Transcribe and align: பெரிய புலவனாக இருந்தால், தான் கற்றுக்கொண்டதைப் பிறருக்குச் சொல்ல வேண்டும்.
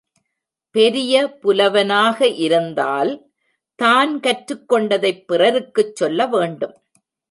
பெரிய 0.75 1.33
புலவனாக 1.39 2.27
இருந்தால், 2.27 3.11
தான் 3.75 4.19
கற்றுக்கொண்டதைப் 4.19 5.23
பிறருக்குச் 5.27 5.95
சொல்ல 5.95 6.27
வேண்டும். 6.27 6.75